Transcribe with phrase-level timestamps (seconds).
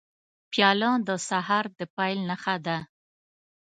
[0.51, 2.77] پیاله د سهار د پیل نښه ده.